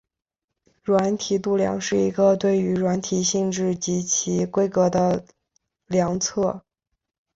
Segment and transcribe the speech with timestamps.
[0.81, 5.23] 软体度量是一个对于软体性质及其规格的
[5.85, 6.65] 量测。